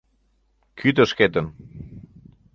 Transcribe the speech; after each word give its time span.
Кӱтӧ 0.79 1.03
шкетын! 1.09 1.47